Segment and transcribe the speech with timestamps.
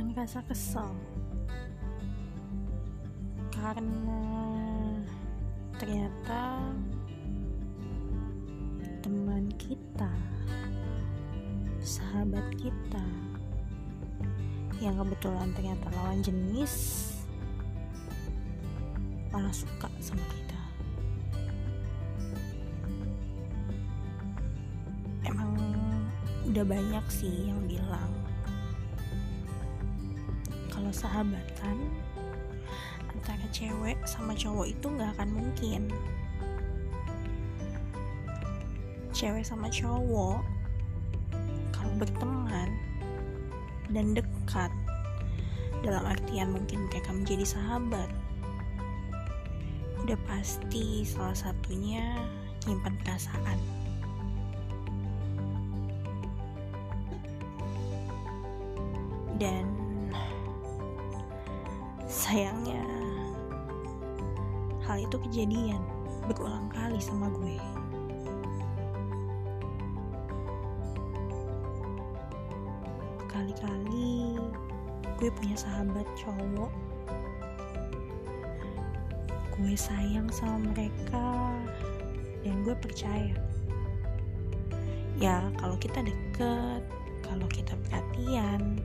[0.00, 0.88] ngerasa kesel.
[3.52, 4.24] Karena
[5.76, 6.72] ternyata
[9.04, 10.12] teman kita
[11.82, 13.04] sahabat kita
[14.80, 16.74] yang kebetulan ternyata lawan jenis
[19.34, 20.62] malah suka sama kita.
[25.26, 25.54] Emang
[26.46, 28.12] udah banyak sih yang bilang
[30.92, 31.88] kalau sahabatan
[33.16, 35.88] antara cewek sama cowok itu nggak akan mungkin.
[39.16, 40.44] Cewek sama cowok
[41.72, 42.76] kalau berteman
[43.88, 44.68] dan dekat
[45.80, 48.12] dalam artian mungkin mereka menjadi sahabat
[50.04, 52.04] udah pasti salah satunya
[52.68, 53.56] nyimpan perasaan.
[59.40, 59.81] Dan
[62.22, 62.86] sayangnya.
[64.86, 65.82] Hal itu kejadian
[66.30, 67.58] berulang kali sama gue.
[73.18, 74.38] Berkali-kali
[75.18, 76.70] gue punya sahabat cowok.
[79.58, 81.58] Gue sayang sama mereka
[82.46, 83.34] dan gue percaya.
[85.18, 86.82] Ya kalau kita deket
[87.26, 88.78] kalau kita perhatian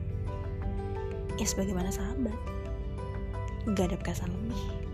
[1.38, 2.57] ya sebagaimana sahabat
[3.74, 4.88] gak ada perasaan lebih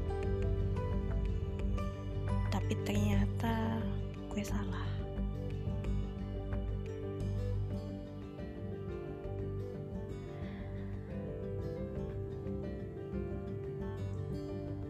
[2.64, 3.76] tapi ternyata
[4.32, 4.88] gue salah.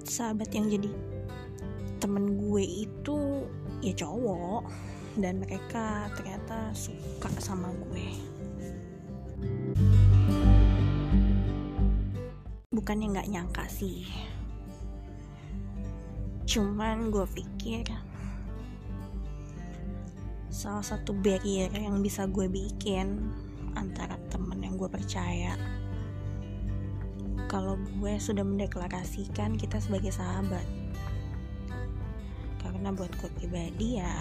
[0.06, 0.86] Sahabat yang jadi
[1.98, 3.42] temen gue itu
[3.82, 4.70] ya cowok.
[5.19, 8.34] Dan mereka ternyata suka sama gue
[12.84, 14.05] bukannya nggak nyangka sih.
[16.45, 17.89] Cuman gue pikir
[20.53, 23.33] salah satu barrier yang bisa gue bikin
[23.72, 25.56] antara temen yang gue percaya
[27.49, 30.69] kalau gue sudah mendeklarasikan kita sebagai sahabat.
[32.61, 34.12] Karena buat gue pribadi ya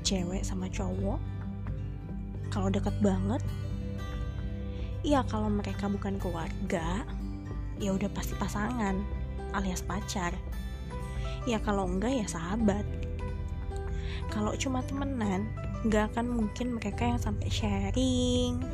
[0.00, 1.20] cewek sama cowok
[2.48, 3.44] kalau deket banget
[5.04, 7.04] ya kalau mereka bukan keluarga
[7.76, 8.96] ya udah pasti pasangan
[9.52, 10.32] alias pacar.
[11.44, 12.88] Ya kalau enggak ya sahabat.
[14.32, 15.44] Kalau cuma temenan
[15.84, 18.64] nggak akan mungkin mereka yang sampai sharing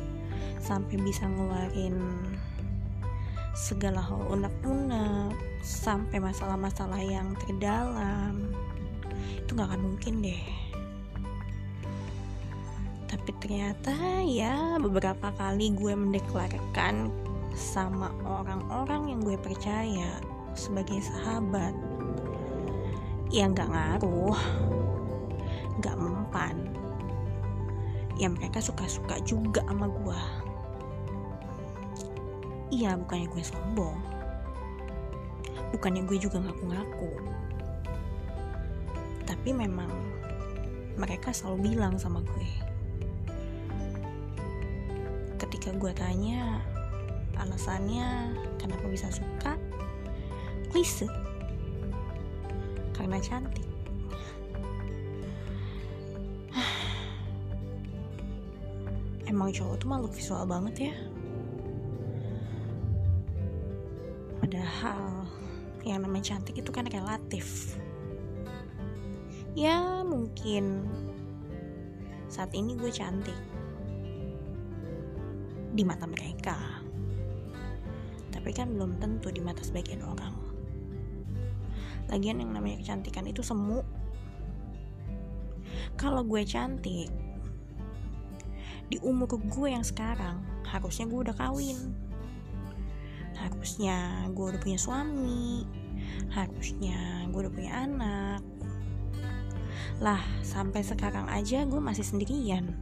[0.63, 1.99] sampai bisa ngeluarin
[3.51, 8.55] segala hal unek-unek sampai masalah-masalah yang terdalam.
[9.35, 10.60] Itu nggak akan mungkin deh
[13.11, 13.91] tapi ternyata
[14.23, 17.11] ya beberapa kali gue mendeklarkan
[17.51, 20.15] sama orang-orang yang gue percaya
[20.55, 21.75] sebagai sahabat.
[23.27, 24.39] Ya nggak ngaruh
[25.83, 26.55] nggak mempan.
[28.15, 30.21] Ya mereka suka-suka juga sama gue
[32.71, 33.99] iya bukannya gue sombong.
[35.75, 37.11] Bukannya gue juga ngaku-ngaku.
[39.27, 39.91] Tapi memang
[40.95, 42.51] mereka selalu bilang sama gue
[45.61, 46.57] ketika gue tanya
[47.37, 49.53] alasannya kenapa bisa suka
[50.73, 51.05] klise.
[52.97, 53.69] Karena cantik.
[59.29, 60.97] Emang cowok tuh makhluk visual banget ya.
[64.41, 65.29] Padahal
[65.85, 67.77] yang namanya cantik itu kan relatif.
[69.53, 70.89] Ya mungkin
[72.33, 73.60] saat ini gue cantik
[75.71, 76.57] di mata mereka.
[78.31, 80.33] Tapi kan belum tentu di mata sebagian orang.
[82.11, 83.79] Lagian yang namanya kecantikan itu semu.
[85.95, 87.07] Kalau gue cantik
[88.91, 91.79] di umur gue yang sekarang harusnya gue udah kawin.
[93.37, 95.63] Harusnya gue udah punya suami.
[96.33, 98.41] Harusnya gue udah punya anak.
[100.01, 102.80] Lah sampai sekarang aja gue masih sendirian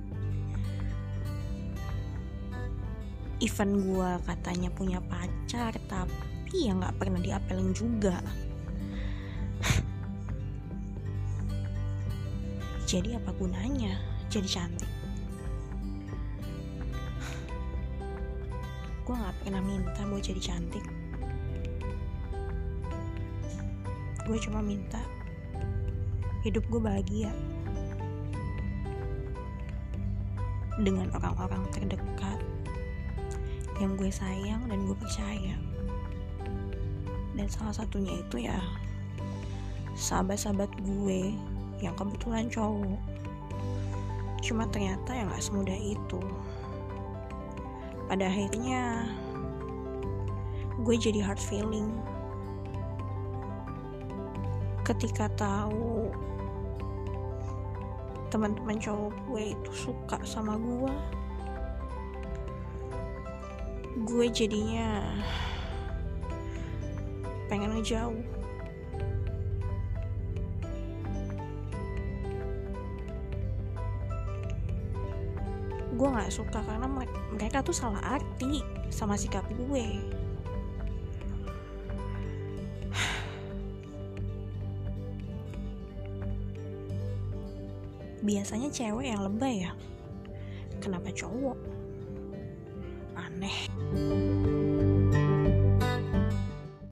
[3.40, 8.20] even gue katanya punya pacar tapi ya nggak pernah diapelin juga.
[12.90, 13.96] Jadi apa gunanya?
[14.28, 14.92] Jadi cantik.
[19.08, 20.86] Gue nggak pernah minta buat jadi cantik.
[24.30, 25.02] Gue cuma minta
[26.46, 27.34] hidup gue bahagia.
[30.78, 32.38] Dengan orang-orang terdekat
[33.80, 35.56] yang gue sayang dan gue percaya.
[37.34, 38.60] Dan salah satunya itu ya
[39.96, 41.32] sahabat-sahabat gue
[41.80, 43.00] yang kebetulan cowok.
[44.44, 46.20] Cuma ternyata ya gak semudah itu.
[48.12, 49.08] Pada akhirnya
[50.84, 51.96] gue jadi hard feeling.
[54.84, 56.12] Ketika tahu
[58.30, 61.19] teman-teman cowok gue itu suka sama gue
[64.10, 65.06] gue jadinya
[67.46, 68.26] pengen ngejauh.
[75.94, 76.88] Gue nggak suka karena
[77.36, 79.88] mereka tuh salah arti sama sikap gue.
[88.26, 89.72] Biasanya cewek yang lebay ya.
[90.80, 91.58] Kenapa cowok?
[93.20, 94.39] Aneh Bye.